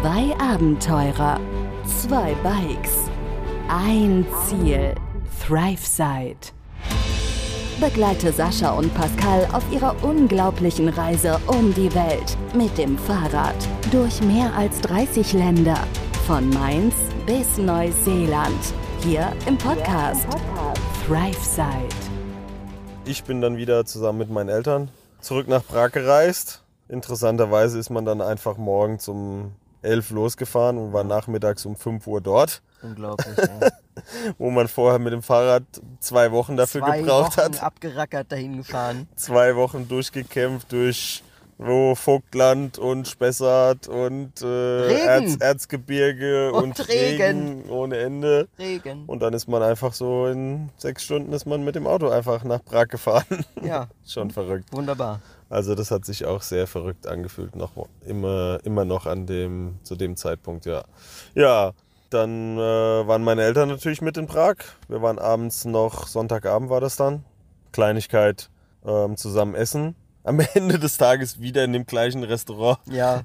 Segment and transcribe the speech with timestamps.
[0.00, 1.40] Zwei Abenteurer,
[1.84, 3.10] zwei Bikes,
[3.68, 4.94] ein Ziel,
[5.44, 6.52] ThriveSide.
[7.80, 13.56] Begleite Sascha und Pascal auf ihrer unglaublichen Reise um die Welt mit dem Fahrrad
[13.90, 15.78] durch mehr als 30 Länder,
[16.28, 16.94] von Mainz
[17.26, 20.28] bis Neuseeland, hier im Podcast,
[21.08, 21.88] ThriveSide.
[23.04, 24.90] Ich bin dann wieder zusammen mit meinen Eltern
[25.20, 26.62] zurück nach Prag gereist.
[26.88, 32.20] Interessanterweise ist man dann einfach morgens um 11 losgefahren und war nachmittags um 5 Uhr
[32.20, 32.62] dort.
[32.82, 33.36] Unglaublich.
[33.60, 34.32] Ja.
[34.38, 35.64] wo man vorher mit dem Fahrrad
[35.98, 37.62] zwei Wochen dafür Zwei gebraucht Wochen hat.
[37.64, 39.08] abgerackert dahin gefahren.
[39.16, 41.24] Zwei Wochen durchgekämpft durch
[41.60, 45.08] wo Vogtland und Spessart und äh, Regen.
[45.08, 47.68] Erz, Erzgebirge und, Und Regen.
[47.68, 48.46] ohne Ende.
[48.60, 49.02] Regen.
[49.08, 52.44] Und dann ist man einfach so in sechs Stunden ist man mit dem Auto einfach
[52.44, 53.44] nach Prag gefahren.
[53.64, 54.72] Ja, Schon verrückt.
[54.72, 55.20] wunderbar.
[55.50, 57.72] Also das hat sich auch sehr verrückt angefühlt, noch
[58.04, 60.84] immer, immer noch an dem, zu dem Zeitpunkt, ja.
[61.34, 61.72] Ja,
[62.10, 64.56] dann äh, waren meine Eltern natürlich mit in Prag.
[64.88, 67.24] Wir waren abends noch, Sonntagabend war das dann,
[67.72, 68.50] Kleinigkeit
[68.84, 69.94] ähm, zusammen essen.
[70.22, 72.78] Am Ende des Tages wieder in dem gleichen Restaurant.
[72.84, 73.22] Ja,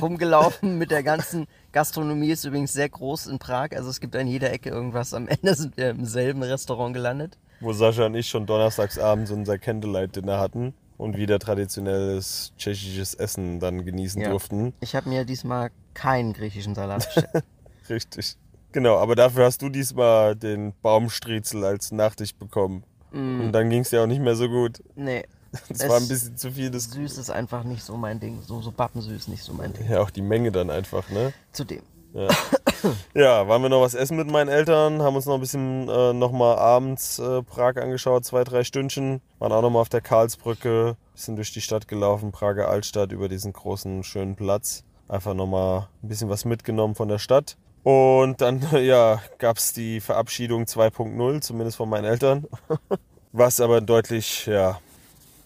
[0.00, 3.70] rumgelaufen mit der ganzen Gastronomie ist übrigens sehr groß in Prag.
[3.72, 5.12] Also es gibt an jeder Ecke irgendwas.
[5.12, 7.36] Am Ende sind wir im selben Restaurant gelandet.
[7.58, 13.60] wo Sascha und ich schon donnerstags abends unser Candlelight-Dinner hatten und wieder traditionelles tschechisches Essen
[13.60, 14.30] dann genießen Ja.
[14.30, 14.74] durften.
[14.80, 17.44] Ich habe mir diesmal keinen griechischen Salat bestellt.
[17.88, 18.36] Richtig.
[18.72, 22.84] Genau, aber dafür hast du diesmal den Baumstriezel als Nachtisch bekommen.
[23.10, 24.82] Und dann ging es dir auch nicht mehr so gut.
[24.94, 25.24] nee,
[25.70, 26.70] Es Es- war ein bisschen zu viel.
[26.70, 28.42] Das, süß ist einfach nicht so mein Ding.
[28.42, 29.88] So, so bappensüß nicht so mein Ding.
[29.88, 31.32] ja, auch die Menge dann einfach, ne?
[31.52, 31.80] Zudem.
[32.12, 32.28] Ja,
[33.14, 36.56] waren wir noch was essen mit meinen Eltern, haben uns noch ein bisschen äh, nochmal
[36.58, 39.20] abends äh, Prag angeschaut, zwei, drei Stündchen.
[39.38, 43.52] Waren auch nochmal auf der Karlsbrücke, bisschen durch die Stadt gelaufen, Prager Altstadt, über diesen
[43.52, 44.84] großen, schönen Platz.
[45.08, 47.56] Einfach nochmal ein bisschen was mitgenommen von der Stadt.
[47.82, 52.46] Und dann, ja, gab's die Verabschiedung 2.0, zumindest von meinen Eltern.
[53.32, 54.78] Was aber deutlich, ja,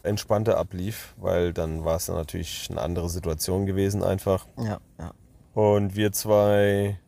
[0.02, 4.46] entspannter ablief, weil dann war es natürlich eine andere Situation gewesen einfach.
[4.56, 5.12] Ja, ja.
[5.54, 6.98] Und wir zwei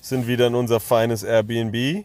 [0.00, 2.04] sind wieder in unser feines Airbnb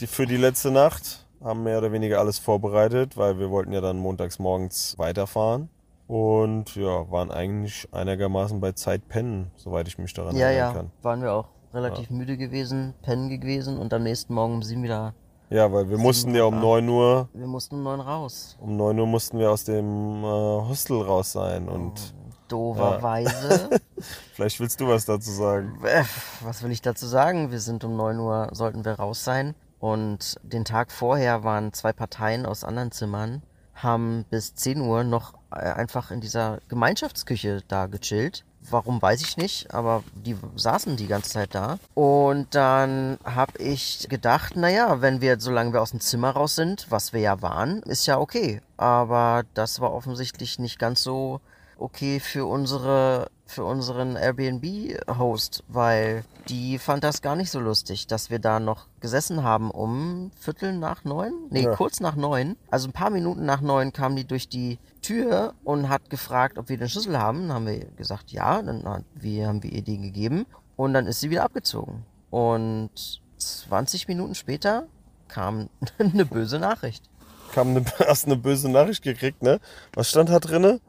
[0.00, 1.26] die, für die letzte Nacht.
[1.42, 5.68] Haben mehr oder weniger alles vorbereitet, weil wir wollten ja dann montags morgens weiterfahren.
[6.06, 10.72] Und ja, waren eigentlich einigermaßen bei Zeit pennen, soweit ich mich daran Ja, erinnern ja.
[10.72, 10.90] kann.
[11.02, 15.14] Waren wir auch relativ müde gewesen, pennen gewesen und am nächsten Morgen um sieben wieder.
[15.50, 18.56] Ja, weil wir mussten ja um 9 Uhr, Wir mussten um neun raus.
[18.60, 20.26] um 9 Uhr mussten wir aus dem äh,
[20.68, 21.68] Hostel raus sein.
[21.68, 22.14] Und
[22.48, 23.70] Doverweise.
[24.34, 25.78] vielleicht willst du was dazu sagen.
[25.84, 26.04] Äh,
[26.42, 27.50] Was will ich dazu sagen?
[27.50, 29.54] Wir sind um 9 Uhr, sollten wir raus sein.
[29.78, 33.42] Und den Tag vorher waren zwei Parteien aus anderen Zimmern,
[33.74, 38.44] haben bis 10 Uhr noch äh, einfach in dieser Gemeinschaftsküche da gechillt.
[38.70, 41.78] Warum weiß ich nicht, aber die saßen die ganze Zeit da.
[41.92, 46.86] Und dann habe ich gedacht, naja, wenn wir, solange wir aus dem Zimmer raus sind,
[46.88, 48.62] was wir ja waren, ist ja okay.
[48.78, 51.42] Aber das war offensichtlich nicht ganz so
[51.78, 58.30] okay für unsere für unseren Airbnb-Host, weil die fand das gar nicht so lustig, dass
[58.30, 61.74] wir da noch gesessen haben um Viertel nach neun, nee, Ja.
[61.76, 62.56] kurz nach neun.
[62.70, 66.68] Also ein paar Minuten nach neun kam die durch die Tür und hat gefragt, ob
[66.70, 67.42] wir den Schlüssel haben.
[67.48, 70.46] Dann haben wir gesagt, ja, dann hat, wir haben wir ihr den gegeben
[70.76, 72.04] und dann ist sie wieder abgezogen.
[72.30, 74.86] Und 20 Minuten später
[75.28, 75.68] kam
[75.98, 77.04] eine böse Nachricht.
[77.52, 79.60] Kam eine, hast eine böse Nachricht gekriegt, ne?
[79.92, 80.80] Was stand da drinne?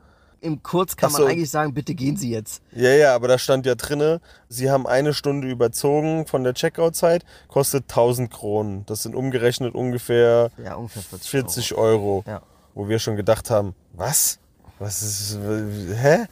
[0.46, 1.24] Im Kurz kann so.
[1.24, 2.62] man eigentlich sagen, bitte gehen Sie jetzt.
[2.72, 7.26] Ja, ja, aber da stand ja drinne, sie haben eine Stunde überzogen von der Checkout-Zeit,
[7.48, 8.86] kostet 1000 Kronen.
[8.86, 12.24] Das sind umgerechnet ungefähr Ja, ungefähr 40, 40 Euro.
[12.28, 12.44] Ja.
[12.76, 14.38] Wo wir schon gedacht haben, was?
[14.78, 16.26] Was ist, hä?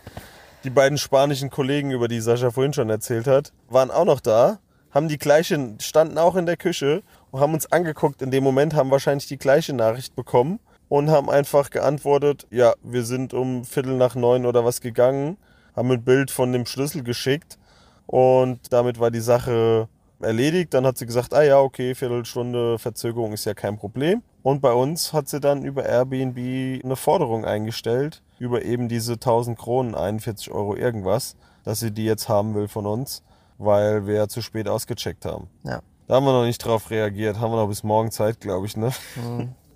[0.64, 4.60] Die beiden spanischen Kollegen, über die Sascha vorhin schon erzählt hat, waren auch noch da,
[4.92, 7.02] haben die gleiche, standen auch in der Küche
[7.32, 8.22] und haben uns angeguckt.
[8.22, 13.04] In dem Moment haben wahrscheinlich die gleiche Nachricht bekommen und haben einfach geantwortet, ja, wir
[13.04, 15.38] sind um Viertel nach neun oder was gegangen,
[15.76, 17.58] haben ein Bild von dem Schlüssel geschickt
[18.06, 19.88] und damit war die Sache
[20.24, 20.74] erledigt.
[20.74, 24.24] Dann hat sie gesagt, ah ja, okay, Viertelstunde Verzögerung ist ja kein Problem.
[24.42, 29.58] Und bei uns hat sie dann über Airbnb eine Forderung eingestellt, über eben diese 1000
[29.58, 33.24] Kronen, 41 Euro irgendwas, dass sie die jetzt haben will von uns,
[33.58, 35.48] weil wir ja zu spät ausgecheckt haben.
[35.64, 35.82] Ja.
[36.08, 38.76] Da haben wir noch nicht drauf reagiert, haben wir noch bis morgen Zeit, glaube ich,
[38.76, 38.92] ne?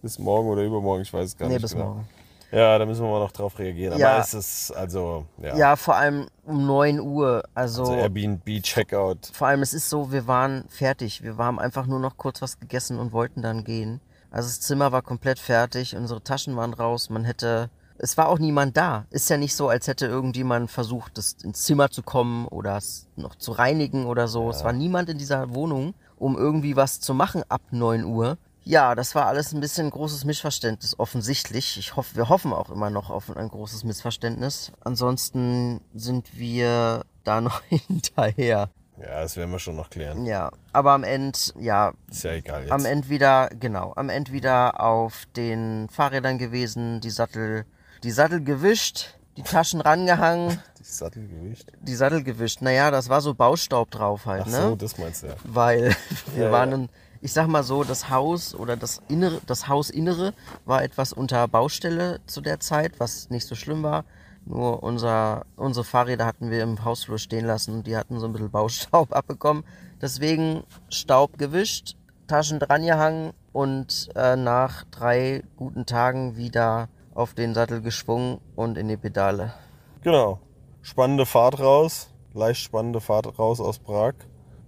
[0.02, 1.48] Bis morgen oder übermorgen, ich weiß es gar.
[1.48, 1.64] Nee, nicht.
[1.64, 1.86] bis genau.
[1.86, 2.08] morgen.
[2.52, 4.00] Ja, da müssen wir mal noch drauf reagieren.
[4.00, 4.14] Ja.
[4.14, 7.44] Aber es ist also, ja, Ja, vor allem um 9 Uhr.
[7.54, 9.32] Also, also Airbnb-Checkout.
[9.34, 11.24] vor allem, es ist so, wir waren fertig.
[11.24, 14.00] Wir haben einfach nur noch kurz was gegessen und wollten dann gehen.
[14.32, 17.10] Also das Zimmer war komplett fertig, unsere Taschen waren raus.
[17.10, 19.06] Man hätte es war auch niemand da.
[19.10, 23.08] Ist ja nicht so, als hätte irgendjemand versucht, das ins Zimmer zu kommen oder es
[23.16, 24.50] noch zu reinigen oder so.
[24.50, 28.38] Es war niemand in dieser Wohnung, um irgendwie was zu machen ab 9 Uhr.
[28.68, 31.78] Ja, das war alles ein bisschen großes Missverständnis, offensichtlich.
[31.78, 34.74] Ich hoffe, wir hoffen auch immer noch auf ein großes Missverständnis.
[34.84, 38.70] Ansonsten sind wir da noch hinterher.
[39.00, 40.26] Ja, das werden wir schon noch klären.
[40.26, 42.72] Ja, aber am Ende, ja, Ist ja egal jetzt.
[42.72, 47.66] am Ende wieder, genau, am Ende wieder auf den Fahrrädern gewesen, die Sattel,
[48.04, 51.72] die Sattel gewischt, die Taschen rangehangen, Das Sattelgewicht.
[51.80, 52.62] die Sattel gewischt.
[52.64, 54.62] Naja, das war so Baustaub drauf halt, Ach ne?
[54.64, 55.36] so, das meinst du ja.
[55.44, 55.96] Weil
[56.36, 56.88] wir Ja, waren, ja.
[57.22, 60.34] Ich sag mal so, das Haus oder das Innere, das Hausinnere
[60.66, 64.06] war etwas unter Baustelle zu der Zeit, was nicht so schlimm war.
[64.46, 68.34] Nur unser, unsere Fahrräder hatten wir im Hausflur stehen lassen und die hatten so ein
[68.34, 69.64] bisschen Baustaub abbekommen.
[70.02, 71.96] Deswegen Staub gewischt,
[72.28, 78.88] Taschen drangehangen und äh, nach drei guten Tagen wieder auf den Sattel geschwungen und in
[78.88, 79.54] die Pedale.
[80.02, 80.40] Genau.
[80.82, 82.10] Spannende Fahrt raus.
[82.34, 84.14] Leicht spannende Fahrt raus aus Prag.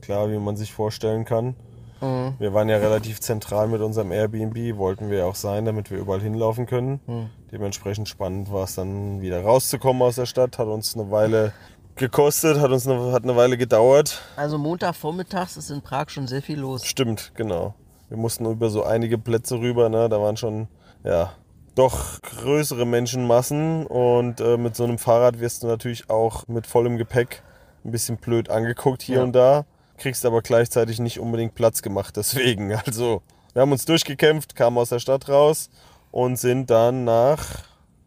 [0.01, 1.56] Klar, wie man sich vorstellen kann.
[2.01, 2.34] Mhm.
[2.40, 5.98] Wir waren ja relativ zentral mit unserem Airbnb, wollten wir ja auch sein, damit wir
[5.98, 7.00] überall hinlaufen können.
[7.07, 7.30] Mhm.
[7.51, 10.57] Dementsprechend spannend war es dann wieder rauszukommen aus der Stadt.
[10.57, 11.54] Hat uns eine Weile
[11.96, 14.22] gekostet, hat uns eine, hat eine Weile gedauert.
[14.36, 16.86] Also Montagvormittags ist in Prag schon sehr viel los.
[16.86, 17.74] Stimmt, genau.
[18.07, 20.10] Wir mussten über so einige Plätze rüber, ne?
[20.10, 20.68] Da waren schon,
[21.04, 21.31] ja,
[21.75, 26.98] doch größere Menschenmassen und äh, mit so einem Fahrrad wirst du natürlich auch mit vollem
[26.98, 27.44] Gepäck
[27.86, 29.24] ein bisschen blöd angeguckt hier Ja.
[29.24, 29.66] und da,
[30.00, 32.74] kriegst aber gleichzeitig nicht unbedingt Platz gemacht deswegen.
[32.86, 33.22] Also,
[33.54, 35.69] wir haben uns durchgekämpft, kamen aus der Stadt raus
[36.12, 37.44] und sind dann nach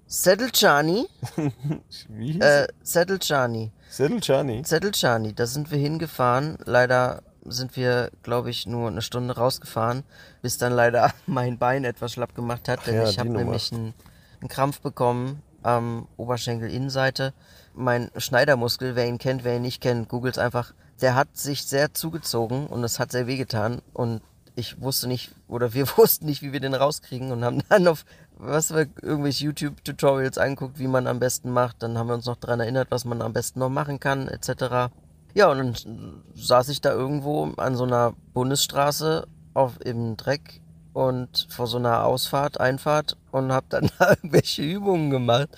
[0.06, 1.06] Sedlčany,
[2.09, 4.62] wie äh, Sedlčany, Sedlčany.
[4.65, 6.59] Sedlčany, da sind wir hingefahren.
[6.65, 10.05] Leider sind wir, glaube ich, nur eine Stunde rausgefahren,
[10.43, 13.94] bis dann leider mein Bein etwas schlapp gemacht hat, denn ja, ich habe nämlich einen,
[14.41, 17.33] einen Krampf bekommen am Oberschenkelinnenseite.
[17.75, 20.75] Mein Schneidermuskel, wer ihn kennt, wer ihn nicht kennt, googelt einfach.
[21.02, 24.22] Der hat sich sehr zugezogen und es hat sehr wehgetan und
[24.54, 28.04] ich wusste nicht oder wir wussten nicht, wie wir den rauskriegen und haben dann auf
[28.43, 31.82] was wir irgendwelche YouTube-Tutorials anguckt, wie man am besten macht.
[31.82, 34.93] Dann haben wir uns noch daran erinnert, was man am besten noch machen kann, etc.
[35.34, 40.60] Ja, und dann saß ich da irgendwo an so einer Bundesstraße auf, im Dreck
[40.93, 45.48] und vor so einer Ausfahrt, Einfahrt und habe dann da irgendwelche Übungen gemacht.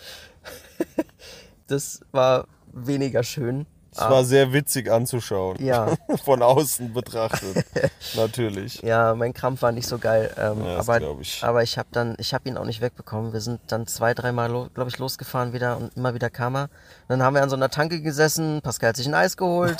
[1.67, 3.67] das war weniger schön.
[3.97, 5.57] Es war sehr witzig anzuschauen.
[5.65, 5.95] Ja.
[6.25, 7.65] Von außen betrachtet.
[8.17, 8.83] Natürlich.
[8.83, 10.35] Ja, mein Krampf war nicht so geil.
[10.37, 11.43] Ähm, Ja, aber, ich.
[11.45, 13.33] aber ich habe dann, ich habe ihn auch nicht wegbekommen.
[13.33, 16.69] Wir sind dann zwei, dreimal, glaube ich, losgefahren wieder und immer wieder kam er.
[17.09, 18.61] Dann haben wir an so einer Tanke gesessen.
[18.63, 19.79] Pascal hat sich ein Eis geholt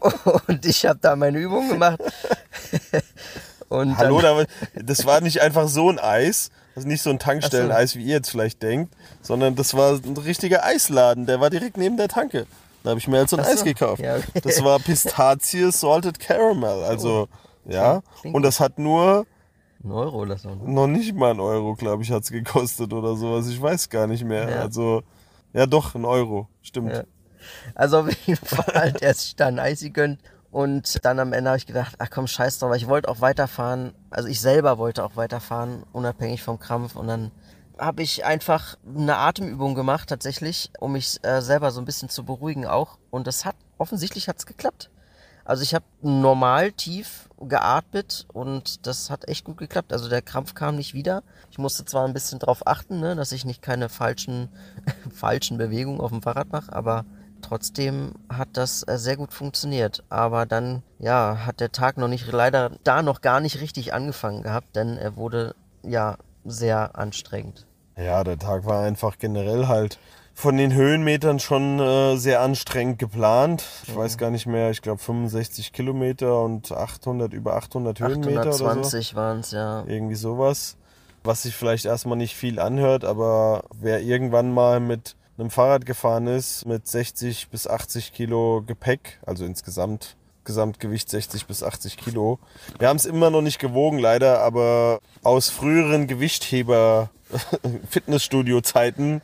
[0.46, 2.00] und ich habe da meine Übung gemacht.
[3.68, 7.18] und Hallo, dann, das war nicht einfach so ein Eis, das ist nicht so ein
[7.18, 11.76] Tankstelleneis, wie ihr jetzt vielleicht denkt, sondern das war ein richtiger Eisladen, der war direkt
[11.76, 12.46] neben der Tanke.
[12.86, 14.00] Da habe ich mir halt so ein Ach so, Eis gekauft.
[14.00, 14.40] ja, okay.
[14.44, 17.26] Das war Pistazie Salted Caramel, also
[17.64, 19.26] ja, klingt und das hat nur
[19.82, 20.50] ein Euro oder so.
[20.54, 24.06] noch nicht mal ein Euro, glaube ich, hat es gekostet oder sowas, ich weiß gar
[24.06, 24.48] nicht mehr.
[24.48, 24.60] Ja.
[24.60, 25.02] Also
[25.52, 26.92] ja doch, ein Euro, stimmt.
[26.92, 27.02] Ja.
[27.74, 30.20] Also auf jeden Fall hat er sich da ein Eis gegönnt.
[30.52, 33.94] Und dann am Ende habe ich gedacht, ach komm, scheiß drauf, ich wollte auch weiterfahren.
[34.10, 36.94] Also ich selber wollte auch weiterfahren, unabhängig vom Krampf.
[36.94, 37.32] Und dann
[37.78, 42.24] habe ich einfach eine Atemübung gemacht, tatsächlich, um mich äh, selber so ein bisschen zu
[42.24, 42.98] beruhigen auch.
[43.10, 44.90] Und das hat, offensichtlich hat es geklappt.
[45.44, 49.92] Also ich habe normal tief geatmet und das hat echt gut geklappt.
[49.92, 51.22] Also der Krampf kam nicht wieder.
[51.52, 54.48] Ich musste zwar ein bisschen drauf achten, ne, dass ich nicht keine falschen,
[55.14, 57.04] falschen Bewegungen auf dem Fahrrad mache, aber
[57.42, 60.02] trotzdem hat das äh, sehr gut funktioniert.
[60.08, 64.42] Aber dann, ja, hat der Tag noch nicht, leider da noch gar nicht richtig angefangen
[64.42, 67.66] gehabt, denn er wurde, ja, sehr anstrengend.
[67.96, 69.98] Ja, der Tag war einfach generell halt
[70.34, 73.64] von den Höhenmetern schon äh, sehr anstrengend geplant.
[73.84, 73.98] Ich Mhm.
[73.98, 78.66] weiß gar nicht mehr, ich glaube 65 Kilometer und 800, über 800 Höhenmeter oder so.
[78.66, 79.84] 820 waren es, ja.
[79.86, 80.76] Irgendwie sowas.
[81.24, 86.26] Was sich vielleicht erstmal nicht viel anhört, aber wer irgendwann mal mit einem Fahrrad gefahren
[86.26, 92.38] ist, mit 60 bis 80 Kilo Gepäck, also insgesamt Gesamtgewicht 60 bis 80 Kilo.
[92.78, 97.10] Wir haben es immer noch nicht gewogen, leider, aber aus früheren Gewichtheber
[97.90, 99.20] Fitnessstudio-Zeiten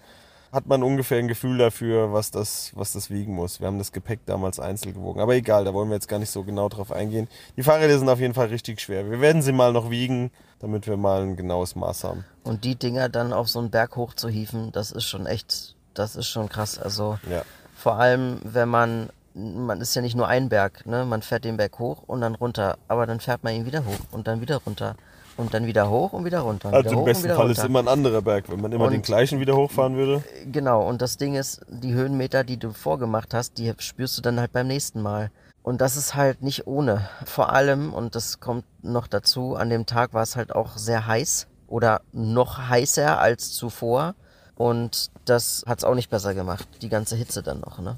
[0.53, 3.61] hat man ungefähr ein Gefühl dafür, was das, was das wiegen muss.
[3.61, 5.21] Wir haben das Gepäck damals einzeln gewogen.
[5.21, 7.27] Aber egal, da wollen wir jetzt gar nicht so genau drauf eingehen.
[7.57, 9.11] Die Fahrräder sind auf jeden Fall richtig schwer.
[9.11, 12.25] Wir werden sie mal noch wiegen, damit wir mal ein genaues Maß haben.
[12.45, 15.75] Und die Dinger dann auf so einen Berg hoch zu hieven, das ist schon echt,
[15.95, 16.79] das ist schon krass.
[16.79, 17.43] Also Ja.
[17.75, 21.05] vor allem, wenn man, man ist ja nicht nur ein Berg, ne?
[21.05, 23.99] Man fährt den Berg hoch und dann runter, aber dann fährt man ihn wieder hoch
[24.13, 24.95] und dann wieder runter.
[25.39, 26.69] und dann wieder hoch und wieder runter.
[26.69, 27.53] Und Also wieder im besten Fall runter.
[27.53, 30.23] ist immer ein anderer Berg, wenn man immer Und- den gleichen wieder hochfahren würde.
[30.53, 34.39] Genau, und das Ding ist, die Höhenmeter, die du vorgemacht hast, die spürst du dann
[34.39, 35.31] halt beim nächsten Mal.
[35.63, 37.09] Und das ist halt nicht ohne.
[37.25, 41.07] Vor allem, und das kommt noch dazu, an dem Tag war es halt auch sehr
[41.07, 44.15] heiß oder noch heißer als zuvor.
[44.55, 47.97] Und das hat es auch nicht besser gemacht, die ganze Hitze dann noch, ne?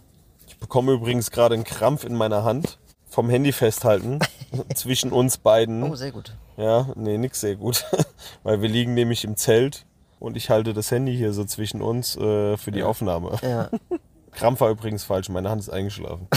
[0.64, 4.21] Ich bekomme übrigens gerade einen Krampf in meiner Hand vom Handy festhalten
[4.75, 5.83] zwischen uns beiden.
[5.83, 6.35] Oh, sehr gut.
[6.56, 7.85] Ja, nee, nix sehr gut.
[8.44, 9.85] Weil wir liegen nämlich im Zelt
[10.21, 13.37] und ich halte das Handy hier so zwischen uns äh, für die Aufnahme.
[13.42, 13.68] Ja,
[14.33, 16.28] Krampf war übrigens falsch, meine Hand ist eingeschlafen.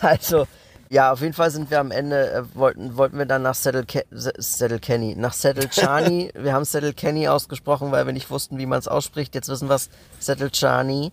[0.00, 0.46] also,
[0.88, 3.84] ja, auf jeden Fall sind wir am Ende, äh, wollten, wollten wir dann nach Saddle,
[3.84, 6.32] Ke Saddle Kenny, nach Saddle Chani.
[6.34, 9.34] wir haben Saddle Kenny ausgesprochen, weil wir nicht wussten, wie man es ausspricht.
[9.34, 11.12] Jetzt wissen wir es, Saddle Chani.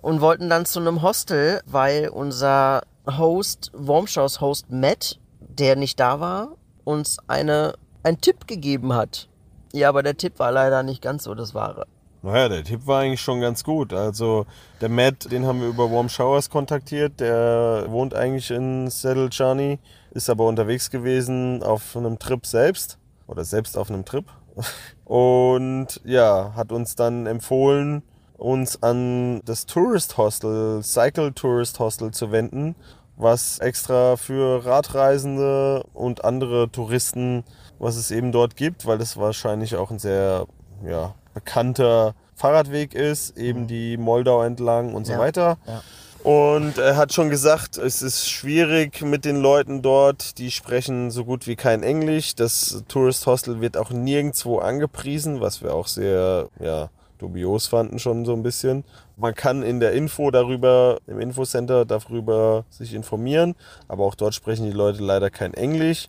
[0.00, 6.20] Und wollten dann zu einem Hostel, weil unser Host, Wormshows Host Matt, der nicht da
[6.20, 9.28] war, uns eine, einen Tipp gegeben hat.
[9.72, 11.86] Ja, aber der Tipp war leider nicht ganz so das Wahre.
[12.22, 13.92] Naja, der Tipp war eigentlich schon ganz gut.
[13.92, 14.46] Also
[14.80, 17.20] der Matt, den haben wir über Warm Showers kontaktiert.
[17.20, 19.78] Der wohnt eigentlich in Saddle Chani,
[20.10, 24.24] ist aber unterwegs gewesen auf einem Trip selbst oder selbst auf einem Trip.
[25.04, 28.02] Und ja, hat uns dann empfohlen,
[28.38, 32.74] uns an das Tourist Hostel, Cycle Tourist Hostel zu wenden,
[33.16, 37.44] was extra für Radreisende und andere Touristen,
[37.78, 40.46] was es eben dort gibt, weil das wahrscheinlich auch ein sehr
[40.86, 45.58] ja, bekannter Fahrradweg ist, eben die Moldau entlang und so Ja, weiter.
[45.66, 45.82] ja.
[46.24, 51.24] Und er hat schon gesagt, es ist schwierig mit den Leuten dort, die sprechen so
[51.24, 52.34] gut wie kein Englisch.
[52.34, 58.24] Das Tourist Hostel wird auch nirgendwo angepriesen, was wir auch sehr ja, dubios fanden schon
[58.24, 58.84] so ein bisschen.
[59.16, 63.54] Man kann in der Info darüber, im Infocenter darüber sich informieren,
[63.88, 66.08] aber auch dort sprechen die Leute leider kein Englisch.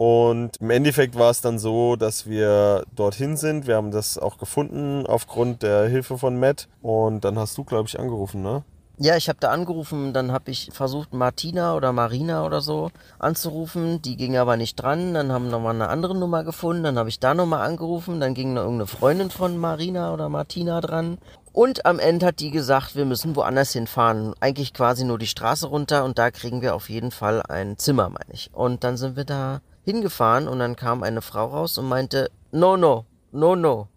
[0.00, 3.66] Und im Endeffekt war es dann so, dass wir dorthin sind.
[3.66, 6.68] Wir haben das auch gefunden aufgrund der Hilfe von Matt.
[6.80, 8.64] Und dann hast du, glaube ich, angerufen, ne?
[9.02, 14.02] Ja, ich habe da angerufen, dann habe ich versucht, Martina oder Marina oder so anzurufen.
[14.02, 15.14] Die ging aber nicht dran.
[15.14, 16.82] Dann haben wir nochmal eine andere Nummer gefunden.
[16.82, 18.20] Dann habe ich da nochmal angerufen.
[18.20, 21.16] Dann ging noch irgendeine Freundin von Marina oder Martina dran.
[21.54, 24.34] Und am Ende hat die gesagt, wir müssen woanders hinfahren.
[24.38, 28.10] Eigentlich quasi nur die Straße runter und da kriegen wir auf jeden Fall ein Zimmer,
[28.10, 28.50] meine ich.
[28.52, 32.76] Und dann sind wir da hingefahren und dann kam eine Frau raus und meinte, no,
[32.76, 33.88] no, no, no.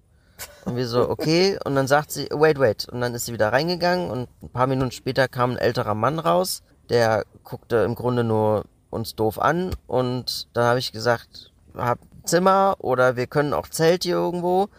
[0.66, 1.58] Und wir so, okay.
[1.66, 2.88] Und dann sagt sie, wait, wait.
[2.90, 6.20] Und dann ist sie wieder reingegangen und ein paar Minuten später kam ein älterer Mann
[6.20, 6.64] raus.
[6.90, 9.76] Der guckte im Grunde nur uns doof an.
[9.88, 14.70] Und dann habe ich gesagt, hab Zimmer oder wir können auch Zelt hier irgendwo.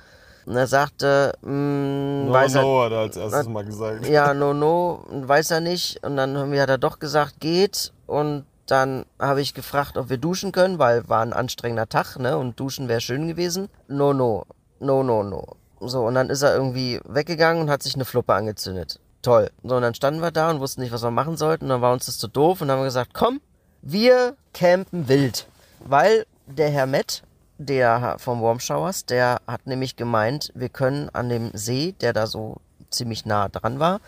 [0.46, 4.06] Und er sagte, mm, weiß er, no, hat er als erstes mal gesagt.
[4.06, 6.04] ja, no, no, weiß er nicht.
[6.04, 7.92] Und dann hat er doch gesagt, geht.
[8.06, 12.36] Und dann habe ich gefragt, ob wir duschen können, weil war ein anstrengender Tag, ne?
[12.36, 13.68] Und duschen wäre schön gewesen.
[13.88, 14.44] No, no,
[14.80, 15.56] no, no, no.
[15.80, 19.00] So, und dann ist er irgendwie weggegangen und hat sich eine Fluppe angezündet.
[19.22, 19.50] Toll.
[19.62, 21.64] So, und dann standen wir da und wussten nicht, was wir machen sollten.
[21.64, 23.40] Und dann war uns das zu doof und dann haben wir gesagt, komm,
[23.82, 25.46] wir campen wild.
[25.80, 27.22] Weil der Herr Met,
[27.58, 32.26] der vom Warm Showers, der hat nämlich gemeint, wir können an dem See, der da
[32.26, 32.56] so
[32.90, 34.00] ziemlich nah dran war,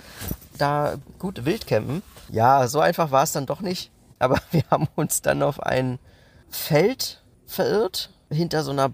[0.58, 2.02] da gut wild campen.
[2.30, 3.90] Ja, so einfach war es dann doch nicht.
[4.18, 5.98] Aber wir haben uns dann auf ein
[6.48, 8.88] Feld verirrt, hinter so einer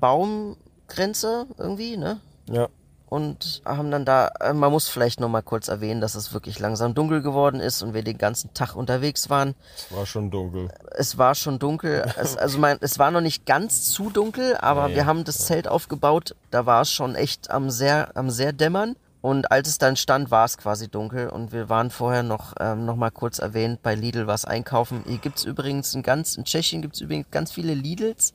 [0.97, 2.21] Baumgrenze irgendwie, ne?
[2.51, 2.69] Ja.
[3.09, 6.59] und haben dann da, äh, man muss vielleicht noch mal kurz erwähnen, dass es wirklich
[6.59, 9.55] langsam dunkel geworden ist und wir den ganzen Tag unterwegs waren.
[9.77, 10.69] Es war schon dunkel.
[10.93, 14.89] Es war schon dunkel, es, also mein, es war noch nicht ganz zu dunkel, aber
[14.89, 14.95] Nee.
[14.97, 18.97] wir haben das Zelt aufgebaut, da war es schon echt am sehr, am sehr dämmern.
[19.23, 22.85] Und als es dann stand, war es quasi dunkel und wir waren vorher noch, ähm,
[22.85, 25.05] noch mal kurz erwähnt, bei Lidl was einkaufen.
[25.07, 28.35] Hier gibt's übrigens in ganz, in Tschechien gibt's übrigens ganz viele Lidls.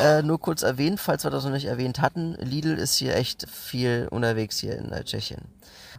[0.00, 2.34] Äh, nur kurz erwähnt, falls wir das noch nicht erwähnt hatten.
[2.34, 5.48] Lidl ist hier echt viel unterwegs hier in äh, Tschechien.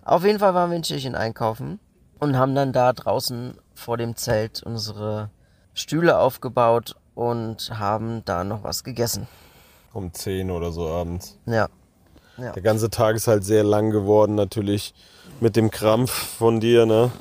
[0.06, 1.82] Auf jeden Fall waren wir in Tschechien einkaufen
[2.20, 5.30] und haben dann da draußen vor dem Zelt unsere
[5.74, 9.28] Stühle aufgebaut und haben da noch was gegessen.
[9.92, 11.38] Um 10 oder so abends.
[11.46, 11.68] Ja.
[12.42, 14.94] Der ganze Tag ist halt sehr lang geworden, natürlich
[15.40, 17.12] mit dem Krampf von dir, ne?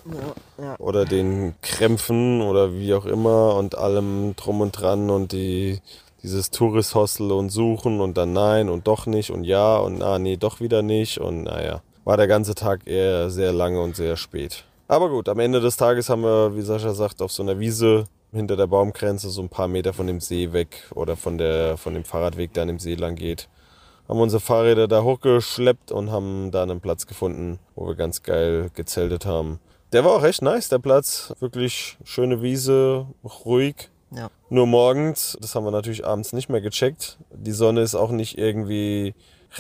[0.59, 0.77] ja.
[0.79, 5.81] Oder den Krämpfen oder wie auch immer und allem drum und dran und die,
[6.23, 10.37] dieses Tourist-Hostel und suchen und dann nein und doch nicht und ja und ah, nee,
[10.37, 11.83] doch wieder nicht und naja.
[12.05, 14.65] War der ganze Tag eher sehr lange und sehr spät.
[14.89, 18.07] Aber gut, am Ende des Tages haben wir, wie Sascha sagt, auf so einer Wiese
[18.33, 21.95] hinter der Baumgrenze, so ein paar Meter von dem See weg oder von, der, von
[21.95, 23.49] dem Fahrradweg, der an dem See lang geht,
[24.11, 28.71] haben unsere Fahrräder da hochgeschleppt und haben da einen Platz gefunden, wo wir ganz geil
[28.75, 29.61] gezeltet haben.
[29.93, 31.33] Der war auch recht nice, der Platz.
[31.39, 33.07] Wirklich schöne Wiese,
[33.45, 33.89] ruhig.
[34.11, 34.29] Ja.
[34.49, 37.19] Nur morgens, das haben wir natürlich abends nicht mehr gecheckt.
[37.33, 39.15] Die Sonne ist auch nicht irgendwie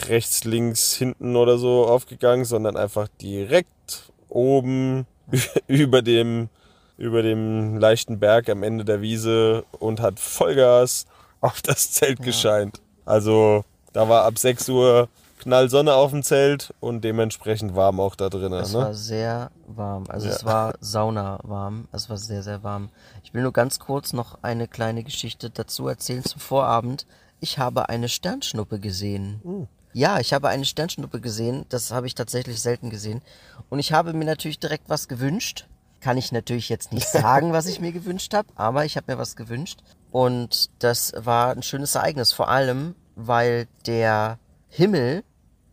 [0.08, 5.06] rechts, links, hinten oder so aufgegangen, sondern einfach direkt oben
[5.68, 6.48] über dem,
[6.96, 11.06] über dem leichten Berg am Ende der Wiese und hat Vollgas
[11.40, 12.80] auf das Zelt gescheint.
[13.04, 15.08] Also da war ab 6 Uhr
[15.40, 18.60] Knallsonne auf dem Zelt und dementsprechend warm auch da drinnen.
[18.60, 18.78] Es Ne?
[18.80, 20.04] war sehr warm.
[20.08, 20.34] Also Ja.
[20.34, 21.88] es war sauna warm.
[21.92, 22.90] Es war sehr, sehr warm.
[23.24, 27.06] Ich will nur ganz kurz noch eine kleine Geschichte dazu erzählen zum Vorabend.
[27.40, 29.40] Ich habe eine Sternschnuppe gesehen.
[29.44, 29.66] Uh.
[29.94, 31.64] Ja, ich habe eine Sternschnuppe gesehen.
[31.70, 33.22] Das habe ich tatsächlich selten gesehen.
[33.70, 35.66] Und ich habe mir natürlich direkt was gewünscht.
[36.00, 39.18] Kann ich natürlich jetzt nicht sagen, was ich mir gewünscht habe, aber ich habe mir
[39.18, 39.80] was gewünscht.
[40.12, 44.38] Und das war ein schönes Ereignis, vor allem, weil der
[44.68, 45.24] Himmel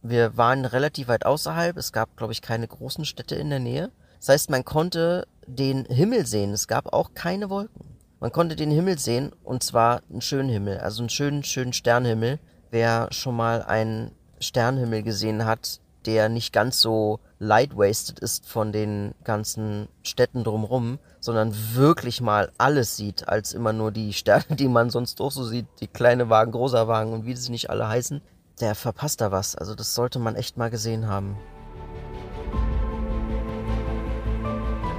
[0.10, 1.76] wir waren relativ weit außerhalb.
[1.78, 3.92] Es gab, glaube ich, keine großen Städte in der Nähe.
[4.20, 6.52] Das heißt, man konnte den Himmel sehen.
[6.52, 7.98] Es gab auch keine Wolken.
[8.20, 12.40] Man konnte den Himmel sehen und zwar einen schönen Himmel, also einen schönen, schönen Sternhimmel.
[12.72, 19.14] Wer schon mal einen Sternhimmel gesehen hat, der nicht ganz so light-wasted ist von den
[19.24, 24.90] ganzen Städten drumrum, sondern wirklich mal alles sieht, als immer nur die Sterne, die man
[24.90, 28.22] sonst auch so sieht, die kleine Wagen, großer Wagen und wie sie nicht alle heißen,
[28.62, 29.56] der verpasst da was.
[29.56, 31.38] Also das sollte man echt mal gesehen haben.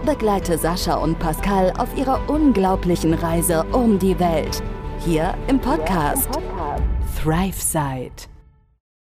[0.05, 4.63] Begleite Sascha und Pascal auf ihrer unglaublichen Reise um die Welt.
[5.05, 6.29] Hier im Podcast,
[7.21, 8.38] ThriveSide.